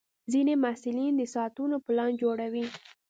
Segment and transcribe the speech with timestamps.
[0.31, 2.65] ځینې محصلین د ساعتونو پلان جوړوي.